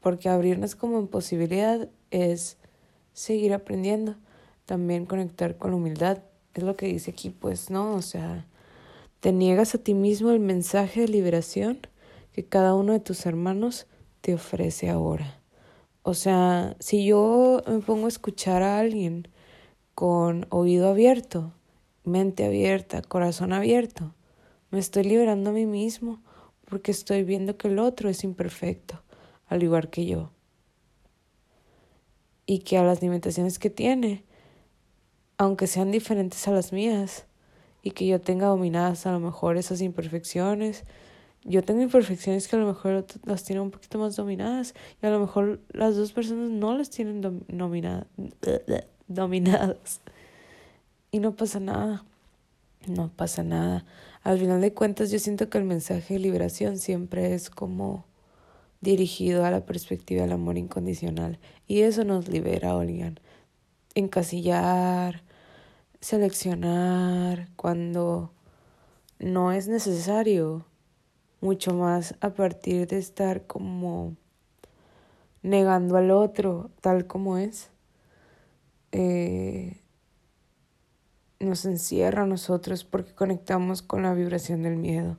porque 0.00 0.28
abrirnos 0.28 0.74
como 0.74 0.98
en 0.98 1.08
posibilidad 1.08 1.88
es 2.10 2.58
seguir 3.12 3.54
aprendiendo, 3.54 4.16
también 4.66 5.06
conectar 5.06 5.56
con 5.58 5.74
humildad. 5.74 6.22
Es 6.54 6.62
lo 6.62 6.76
que 6.76 6.86
dice 6.86 7.10
aquí, 7.12 7.30
pues, 7.30 7.70
¿no? 7.70 7.94
O 7.94 8.02
sea, 8.02 8.46
te 9.20 9.32
niegas 9.32 9.74
a 9.74 9.78
ti 9.78 9.94
mismo 9.94 10.30
el 10.30 10.40
mensaje 10.40 11.02
de 11.02 11.08
liberación 11.08 11.80
que 12.32 12.44
cada 12.44 12.74
uno 12.74 12.92
de 12.92 13.00
tus 13.00 13.26
hermanos 13.26 13.86
te 14.20 14.34
ofrece 14.34 14.90
ahora. 14.90 15.40
O 16.02 16.14
sea, 16.14 16.76
si 16.80 17.04
yo 17.04 17.62
me 17.66 17.78
pongo 17.80 18.06
a 18.06 18.08
escuchar 18.08 18.62
a 18.62 18.78
alguien 18.78 19.28
con 19.94 20.46
oído 20.50 20.88
abierto, 20.88 21.52
mente 22.04 22.44
abierta, 22.44 23.02
corazón 23.02 23.52
abierto, 23.52 24.14
me 24.70 24.78
estoy 24.78 25.04
liberando 25.04 25.50
a 25.50 25.52
mí 25.52 25.66
mismo 25.66 26.22
porque 26.66 26.90
estoy 26.90 27.24
viendo 27.24 27.56
que 27.56 27.68
el 27.68 27.78
otro 27.78 28.08
es 28.08 28.24
imperfecto, 28.24 29.02
al 29.46 29.62
igual 29.62 29.90
que 29.90 30.06
yo. 30.06 30.30
y 32.46 32.60
que 32.60 32.78
a 32.78 32.84
las 32.84 33.02
limitaciones 33.02 33.58
que 33.58 33.70
tiene, 33.70 34.24
aunque 35.42 35.66
sean 35.66 35.90
diferentes 35.90 36.46
a 36.46 36.52
las 36.52 36.72
mías, 36.72 37.24
y 37.82 37.90
que 37.90 38.06
yo 38.06 38.20
tenga 38.20 38.46
dominadas 38.46 39.06
a 39.06 39.12
lo 39.12 39.20
mejor 39.20 39.56
esas 39.56 39.80
imperfecciones, 39.80 40.84
yo 41.44 41.64
tengo 41.64 41.82
imperfecciones 41.82 42.46
que 42.46 42.54
a 42.54 42.60
lo 42.60 42.68
mejor 42.68 43.04
las 43.24 43.42
tiene 43.42 43.60
un 43.60 43.72
poquito 43.72 43.98
más 43.98 44.14
dominadas 44.14 44.74
y 45.02 45.06
a 45.06 45.10
lo 45.10 45.18
mejor 45.18 45.60
las 45.72 45.96
dos 45.96 46.12
personas 46.12 46.50
no 46.50 46.78
las 46.78 46.90
tienen 46.90 47.20
dominadas. 49.08 50.00
Y 51.10 51.18
no 51.18 51.34
pasa 51.34 51.58
nada, 51.58 52.04
no 52.86 53.10
pasa 53.10 53.42
nada. 53.42 53.84
Al 54.22 54.38
final 54.38 54.60
de 54.60 54.72
cuentas 54.72 55.10
yo 55.10 55.18
siento 55.18 55.50
que 55.50 55.58
el 55.58 55.64
mensaje 55.64 56.14
de 56.14 56.20
liberación 56.20 56.78
siempre 56.78 57.34
es 57.34 57.50
como 57.50 58.04
dirigido 58.80 59.44
a 59.44 59.50
la 59.50 59.66
perspectiva 59.66 60.22
del 60.22 60.32
amor 60.32 60.56
incondicional. 60.56 61.40
Y 61.66 61.80
eso 61.80 62.04
nos 62.04 62.28
libera, 62.28 62.76
Olgan. 62.76 63.18
Encasillar, 63.94 65.22
seleccionar 66.02 67.48
cuando 67.56 68.30
no 69.18 69.52
es 69.52 69.68
necesario. 69.68 70.66
Mucho 71.40 71.74
más 71.74 72.14
a 72.20 72.34
partir 72.34 72.86
de 72.86 72.98
estar 72.98 73.46
como 73.46 74.14
negando 75.42 75.96
al 75.96 76.10
otro 76.10 76.70
tal 76.82 77.06
como 77.06 77.38
es. 77.38 77.70
Eh, 78.92 79.80
nos 81.40 81.64
encierra 81.64 82.24
a 82.24 82.26
nosotros 82.26 82.84
porque 82.84 83.14
conectamos 83.14 83.80
con 83.80 84.02
la 84.02 84.12
vibración 84.12 84.62
del 84.62 84.76
miedo. 84.76 85.16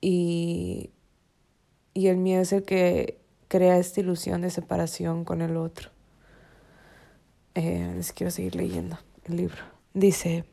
Y 0.00 0.90
y 1.94 2.08
el 2.08 2.16
miedo 2.16 2.42
es 2.42 2.52
el 2.52 2.64
que 2.64 3.20
crea 3.48 3.78
esta 3.78 4.00
ilusión 4.00 4.42
de 4.42 4.50
separación 4.50 5.24
con 5.24 5.40
el 5.40 5.56
otro. 5.56 5.90
Eh, 7.54 7.92
les 7.94 8.12
quiero 8.12 8.32
seguir 8.32 8.56
leyendo 8.56 8.98
el 9.26 9.36
libro. 9.36 9.73
Dice, 9.94 10.44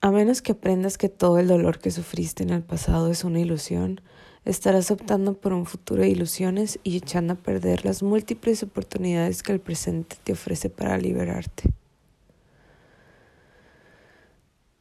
a 0.00 0.12
menos 0.12 0.42
que 0.42 0.52
aprendas 0.52 0.96
que 0.96 1.08
todo 1.08 1.40
el 1.40 1.48
dolor 1.48 1.80
que 1.80 1.90
sufriste 1.90 2.44
en 2.44 2.50
el 2.50 2.62
pasado 2.62 3.10
es 3.10 3.24
una 3.24 3.40
ilusión, 3.40 4.00
estarás 4.44 4.92
optando 4.92 5.34
por 5.34 5.54
un 5.54 5.66
futuro 5.66 6.02
de 6.02 6.08
ilusiones 6.08 6.78
y 6.84 6.96
echando 6.96 7.32
a 7.32 7.36
perder 7.36 7.84
las 7.84 8.04
múltiples 8.04 8.62
oportunidades 8.62 9.42
que 9.42 9.50
el 9.50 9.58
presente 9.58 10.14
te 10.22 10.34
ofrece 10.34 10.70
para 10.70 10.96
liberarte. 10.98 11.72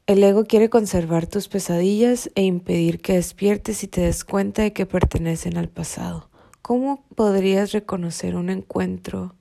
El 0.05 0.23
ego 0.23 0.45
quiere 0.45 0.69
conservar 0.69 1.25
tus 1.25 1.47
pesadillas 1.47 2.29
e 2.35 2.43
impedir 2.43 3.01
que 3.01 3.13
despiertes 3.13 3.83
y 3.83 3.87
te 3.87 4.01
des 4.01 4.23
cuenta 4.23 4.61
de 4.61 4.71
que 4.71 4.85
pertenecen 4.85 5.57
al 5.57 5.69
pasado. 5.69 6.29
¿Cómo 6.61 7.05
podrías 7.15 7.71
reconocer 7.71 8.35
un 8.35 8.51
encuentro 8.51 9.35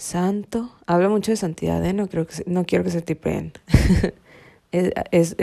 santo? 0.00 0.74
Habla 0.86 1.08
mucho 1.08 1.32
de 1.32 1.36
santidad, 1.36 1.84
¿eh? 1.84 1.92
No, 1.92 2.08
creo 2.08 2.26
que 2.26 2.42
no 2.46 2.64
quiero 2.64 2.84
que 2.84 2.90
se 2.90 3.02
tipeen. 3.02 3.52
es, 4.72 5.36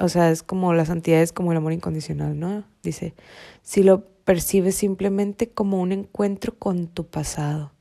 o 0.00 0.08
sea, 0.08 0.30
es 0.30 0.42
como 0.42 0.74
la 0.74 0.84
santidad 0.84 1.22
es 1.22 1.32
como 1.32 1.52
el 1.52 1.58
amor 1.58 1.72
incondicional, 1.72 2.38
¿no? 2.38 2.64
Dice, 2.82 3.14
si 3.62 3.82
lo 3.82 4.06
percibes 4.24 4.74
simplemente 4.74 5.50
como 5.50 5.80
un 5.80 5.92
encuentro 5.92 6.54
con 6.58 6.86
tu 6.86 7.06
pasado, 7.06 7.72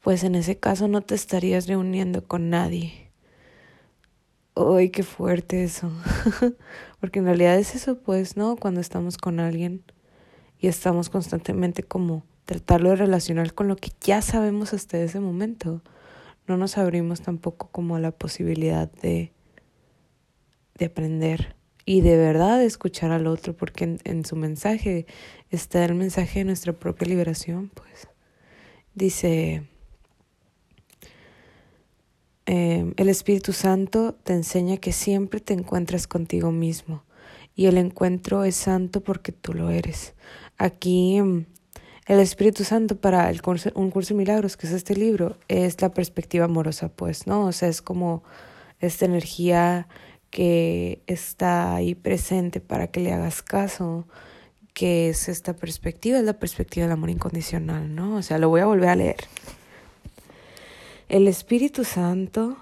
pues 0.00 0.24
en 0.24 0.34
ese 0.34 0.56
caso 0.58 0.88
no 0.88 1.02
te 1.02 1.14
estarías 1.14 1.66
reuniendo 1.66 2.26
con 2.26 2.50
nadie 2.50 3.10
¡Ay, 4.56 4.90
qué 4.90 5.02
fuerte 5.02 5.64
eso! 5.64 5.90
Porque 7.00 7.20
en 7.20 7.24
realidad 7.24 7.58
es 7.58 7.74
eso, 7.74 7.98
pues, 7.98 8.36
¿no? 8.36 8.56
Cuando 8.56 8.80
estamos 8.80 9.16
con 9.16 9.40
alguien 9.40 9.82
y 10.58 10.68
estamos 10.68 11.08
constantemente 11.08 11.82
como 11.82 12.24
tratarlo 12.44 12.90
de 12.90 12.96
relacionar 12.96 13.54
con 13.54 13.68
lo 13.68 13.76
que 13.76 13.90
ya 14.00 14.22
sabemos 14.22 14.72
hasta 14.72 14.98
ese 14.98 15.20
momento. 15.20 15.82
No 16.46 16.56
nos 16.56 16.78
abrimos 16.78 17.20
tampoco 17.20 17.68
como 17.70 17.96
a 17.96 18.00
la 18.00 18.10
posibilidad 18.10 18.90
de, 18.90 19.32
de 20.78 20.84
aprender 20.86 21.54
y 21.84 22.00
de 22.00 22.16
verdad 22.16 22.62
escuchar 22.62 23.10
al 23.12 23.26
otro, 23.26 23.56
porque 23.56 23.98
en, 24.04 24.24
su 24.24 24.36
mensaje 24.36 25.06
está 25.50 25.84
el 25.84 25.94
mensaje 25.94 26.40
de 26.40 26.44
nuestra 26.44 26.72
propia 26.72 27.08
liberación, 27.08 27.70
pues. 27.74 28.08
Dice, 28.94 29.70
Em, 32.52 32.94
el 32.96 33.08
Espíritu 33.08 33.52
Santo 33.52 34.16
te 34.24 34.32
enseña 34.32 34.76
que 34.78 34.90
siempre 34.90 35.38
te 35.38 35.54
encuentras 35.54 36.08
contigo 36.08 36.50
mismo 36.50 37.04
y 37.54 37.66
el 37.66 37.78
encuentro 37.78 38.42
es 38.42 38.56
santo 38.56 39.02
porque 39.02 39.30
tú 39.30 39.54
lo 39.54 39.70
eres. 39.70 40.14
Aquí 40.58 41.18
em, 41.18 41.44
el 42.06 42.18
Espíritu 42.20 42.64
Santo 42.64 42.96
para 42.96 43.30
el 43.30 43.42
curso, 43.42 43.70
un 43.74 43.90
curso 43.90 44.14
de 44.14 44.18
milagros, 44.18 44.56
que 44.56 44.66
es 44.66 44.72
este 44.72 44.96
libro, 44.96 45.36
es 45.48 45.80
la 45.80 45.90
perspectiva 45.90 46.46
amorosa, 46.46 46.88
pues, 46.88 47.26
¿no? 47.26 47.46
O 47.46 47.52
sea, 47.52 47.68
es 47.68 47.82
como 47.82 48.22
esta 48.80 49.04
energía 49.04 49.86
que 50.30 51.02
está 51.06 51.74
ahí 51.74 51.94
presente 51.94 52.60
para 52.60 52.88
que 52.88 53.00
le 53.00 53.12
hagas 53.12 53.42
caso, 53.42 54.06
que 54.72 55.08
es 55.08 55.28
esta 55.28 55.54
perspectiva, 55.54 56.18
es 56.18 56.24
la 56.24 56.38
perspectiva 56.38 56.86
del 56.86 56.92
amor 56.92 57.10
incondicional, 57.10 57.94
¿no? 57.94 58.16
O 58.16 58.22
sea, 58.22 58.38
lo 58.38 58.48
voy 58.48 58.60
a 58.60 58.66
volver 58.66 58.88
a 58.88 58.96
leer. 58.96 59.16
El 61.08 61.26
Espíritu 61.26 61.84
Santo 61.84 62.56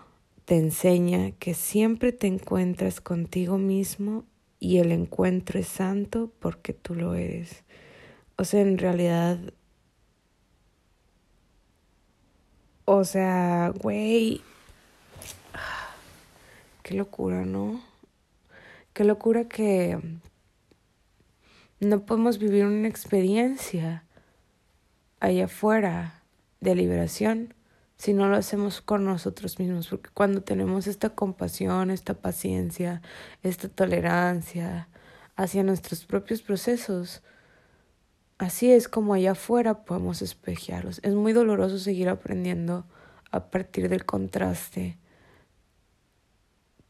te 0.46 0.57
enseña 0.57 1.33
que 1.33 1.53
siempre 1.53 2.12
te 2.12 2.27
encuentras 2.27 3.03
contigo 3.03 3.59
mismo 3.59 4.24
y 4.59 4.79
el 4.79 4.90
encuentro 4.90 5.61
es 5.61 5.68
santo 5.68 6.33
porque 6.40 6.72
tú 6.72 6.94
lo 6.94 7.14
eres. 7.14 7.64
O 8.40 8.44
sea, 8.44 8.61
en 8.61 8.79
realidad, 8.79 9.37
o 12.85 13.03
sea, 13.03 13.72
güey, 13.81 14.42
qué 16.85 16.94
locura, 16.94 17.44
¿no? 17.44 17.83
Qué 18.92 19.03
locura 19.03 19.48
que 19.48 19.98
no 21.81 22.07
podemos 22.07 22.38
vivir 22.38 22.64
una 22.64 22.87
experiencia 22.87 24.05
allá 25.18 25.46
afuera 25.46 26.22
de 26.61 26.77
liberación 26.77 27.55
si 27.96 28.12
no 28.12 28.29
lo 28.29 28.37
hacemos 28.37 28.81
con 28.81 29.05
nosotros 29.05 29.59
mismos, 29.59 29.88
porque 29.88 30.11
cuando 30.14 30.42
tenemos 30.42 30.87
esta 30.87 31.11
compasión, 31.11 31.90
esta 31.90 32.14
paciencia, 32.14 33.03
esta 33.42 33.68
tolerancia 33.68 34.87
hacia 35.35 35.64
nuestros 35.64 36.05
propios 36.05 36.40
procesos, 36.40 37.24
así 38.38 38.70
es 38.72 38.88
como 38.88 39.14
allá 39.14 39.33
afuera 39.33 39.85
podemos 39.85 40.22
espejearlos. 40.22 41.01
Es 41.03 41.14
muy 41.14 41.33
doloroso 41.33 41.79
seguir 41.79 42.09
aprendiendo 42.09 42.87
a 43.31 43.51
partir 43.51 43.88
del 43.88 44.05
contraste 44.05 44.96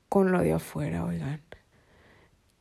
con 0.09 0.33
lo 0.33 0.41
de 0.41 0.53
afuera, 0.53 1.05
oigan. 1.05 1.43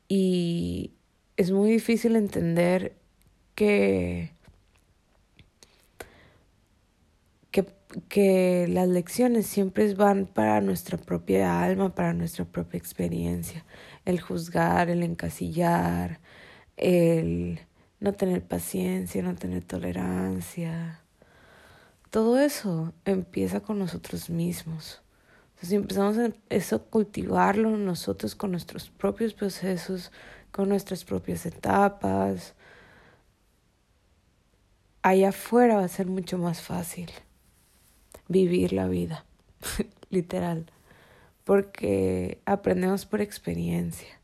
Y 0.07 0.93
es 1.37 1.51
muy 1.51 1.71
difícil 1.71 2.15
entender 2.15 2.95
que 3.55 4.31
que 8.09 8.67
las 8.69 8.87
lecciones 8.87 9.47
siempre 9.47 9.93
van 9.93 10.25
para 10.25 10.61
nuestra 10.61 10.97
propia 10.97 11.61
alma, 11.63 11.95
para 11.95 12.13
nuestra 12.13 12.45
propia 12.45 12.77
experiencia. 12.77 13.65
El 14.05 14.19
juzgar, 14.21 14.89
el 14.89 15.03
encasillar, 15.03 16.19
el 16.77 17.59
no 17.99 18.13
tener 18.13 18.43
paciencia, 18.43 19.21
no 19.21 19.35
tener 19.35 19.63
tolerancia. 19.63 21.01
Todo 22.09 22.39
eso 22.39 22.93
empieza 23.05 23.61
con 23.61 23.79
nosotros 23.79 24.29
mismos. 24.29 25.01
si 25.61 25.75
empezamos 25.75 26.17
a 26.17 26.31
eso 26.49 26.85
cultivarlo 26.85 27.75
nosotros 27.77 28.35
con 28.35 28.51
nuestros 28.51 28.89
propios 28.89 29.33
procesos, 29.33 30.11
con 30.51 30.69
nuestras 30.69 31.03
propias 31.03 31.45
etapas, 31.45 32.53
allá 35.01 35.29
afuera 35.29 35.77
va 35.77 35.83
a 35.83 35.87
ser 35.87 36.07
mucho 36.07 36.37
más 36.37 36.61
fácil 36.61 37.09
vivir 38.27 38.73
la 38.73 38.87
vida, 38.87 39.25
literal, 40.09 40.71
porque 41.43 42.41
aprendemos 42.45 43.05
por 43.05 43.21
experiencia. 43.21 44.19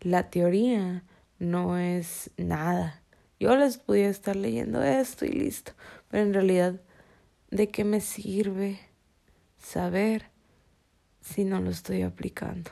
La 0.00 0.30
teoría 0.30 1.02
no 1.38 1.76
es 1.76 2.30
nada. 2.36 3.02
Yo 3.40 3.56
les 3.56 3.78
podía 3.78 4.08
estar 4.08 4.34
leyendo 4.36 4.82
esto 4.82 5.24
y 5.24 5.30
listo, 5.30 5.72
pero 6.08 6.24
en 6.24 6.34
realidad, 6.34 6.80
¿de 7.50 7.70
qué 7.70 7.84
me 7.84 8.00
sirve 8.00 8.80
saber 9.58 10.30
si 11.20 11.44
no 11.44 11.60
lo 11.60 11.70
estoy 11.70 12.02
aplicando? 12.02 12.70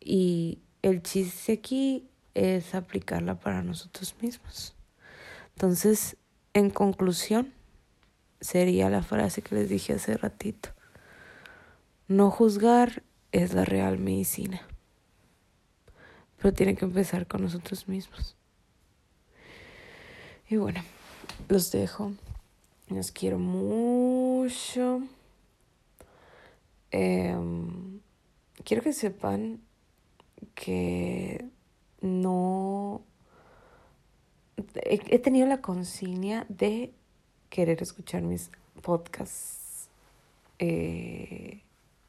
Y 0.00 0.60
el 0.82 1.02
chiste 1.02 1.52
aquí 1.52 2.08
es 2.34 2.74
aplicarla 2.74 3.40
para 3.40 3.62
nosotros 3.62 4.14
mismos. 4.20 4.76
Entonces, 5.54 6.16
en 6.54 6.70
conclusión, 6.70 7.52
sería 8.40 8.90
la 8.90 9.02
frase 9.02 9.42
que 9.42 9.54
les 9.54 9.68
dije 9.68 9.94
hace 9.94 10.16
ratito. 10.16 10.70
No 12.06 12.30
juzgar 12.30 13.02
es 13.32 13.52
la 13.54 13.64
real 13.64 13.98
medicina, 13.98 14.62
pero 16.36 16.54
tiene 16.54 16.76
que 16.76 16.84
empezar 16.84 17.26
con 17.26 17.42
nosotros 17.42 17.88
mismos. 17.88 18.37
Y 20.50 20.56
bueno, 20.56 20.80
los 21.48 21.70
dejo. 21.70 22.12
Los 22.88 23.12
quiero 23.12 23.38
mucho. 23.38 25.02
Em, 26.90 28.00
quiero 28.64 28.82
que 28.82 28.94
sepan 28.94 29.60
que 30.54 31.44
no 32.00 33.02
he, 34.74 35.18
tenido 35.18 35.46
la 35.46 35.60
consigna 35.60 36.46
de 36.48 36.94
querer 37.50 37.82
escuchar 37.82 38.22
mis 38.22 38.50
podcasts 38.80 39.88
eh, 40.58 41.60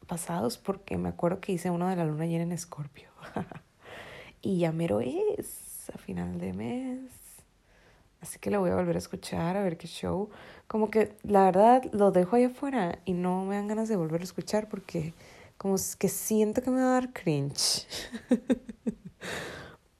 pasados 0.06 0.56
porque 0.56 0.96
me 0.96 1.10
acuerdo 1.10 1.40
que 1.40 1.52
hice 1.52 1.70
uno 1.70 1.88
de 1.88 1.96
la 1.96 2.06
luna 2.06 2.26
llena 2.26 2.44
en 2.44 2.52
Escorpio 2.52 3.08
y 4.42 4.58
ya 4.58 4.72
mero 4.72 5.00
es 5.00 5.90
a 5.94 5.98
final 5.98 6.38
de 6.40 6.52
mes 6.52 7.29
así 8.20 8.38
que 8.38 8.50
lo 8.50 8.60
voy 8.60 8.70
a 8.70 8.76
volver 8.76 8.96
a 8.96 8.98
escuchar 8.98 9.56
a 9.56 9.62
ver 9.62 9.76
qué 9.76 9.86
show 9.86 10.30
como 10.66 10.90
que 10.90 11.16
la 11.22 11.44
verdad 11.44 11.84
lo 11.92 12.10
dejo 12.10 12.36
ahí 12.36 12.44
afuera 12.44 12.98
y 13.04 13.12
no 13.12 13.44
me 13.44 13.56
dan 13.56 13.68
ganas 13.68 13.88
de 13.88 13.96
volver 13.96 14.20
a 14.20 14.24
escuchar 14.24 14.68
porque 14.68 15.14
como 15.56 15.76
que 15.98 16.08
siento 16.08 16.62
que 16.62 16.70
me 16.70 16.80
va 16.80 16.88
a 16.88 17.00
dar 17.00 17.12
cringe 17.12 17.86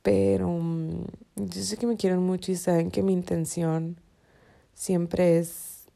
Pero 0.03 0.49
mm, 0.49 1.05
yo 1.37 1.63
sé 1.63 1.77
que 1.77 1.87
me 1.87 1.97
quieren 1.97 2.21
mucho 2.21 2.53
y 2.53 2.57
saben 2.57 2.91
que 2.91 3.03
mi 3.03 3.13
intención 3.13 4.01
siempre 4.75 5.39
es 5.39 5.87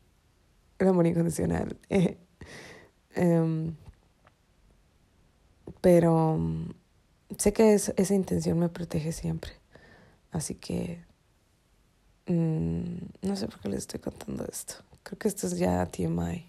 el 0.79 0.89
amor 0.89 1.07
incondicional. 1.07 1.77
Em, 3.17 3.77
pero 5.81 6.37
mm, 6.37 6.71
sé 7.39 7.53
que 7.53 7.75
esa 7.75 8.15
intención 8.15 8.59
me 8.59 8.69
protege 8.69 9.13
siempre. 9.13 9.53
Así 10.33 10.57
que 10.57 11.05
mm, 12.27 12.97
no 13.23 13.37
sé 13.37 13.47
por 13.47 13.61
qué 13.61 13.69
les 13.69 13.81
estoy 13.81 14.01
contando 14.01 14.45
esto. 14.45 14.75
Creo 15.03 15.19
que 15.19 15.29
esto 15.29 15.47
es 15.47 15.59
ya 15.59 15.85
TMI. 15.87 16.47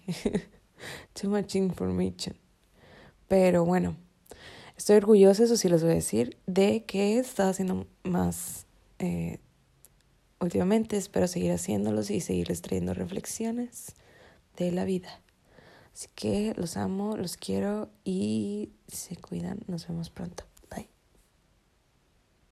Too 1.20 1.30
much 1.30 1.54
information. 1.56 2.36
Pero 3.28 3.64
bueno. 3.64 3.96
Estoy 4.76 4.96
orgullosa, 4.96 5.44
eso 5.44 5.56
sí 5.56 5.70
les 5.70 5.82
voy 5.82 5.92
a 5.92 5.94
decir, 5.94 6.36
de 6.46 6.84
que 6.84 7.14
he 7.14 7.18
estado 7.18 7.48
haciendo 7.48 7.86
más 8.04 8.66
eh, 8.98 9.38
últimamente. 10.38 10.98
Espero 10.98 11.26
seguir 11.28 11.52
haciéndolos 11.52 12.10
y 12.10 12.20
seguirles 12.20 12.60
trayendo 12.60 12.92
reflexiones 12.92 13.94
de 14.58 14.72
la 14.72 14.84
vida. 14.84 15.20
Así 15.94 16.08
que 16.14 16.52
los 16.58 16.76
amo, 16.76 17.16
los 17.16 17.38
quiero 17.38 17.88
y 18.04 18.70
se 18.86 19.16
cuidan. 19.16 19.60
Nos 19.66 19.88
vemos 19.88 20.10
pronto. 20.10 20.44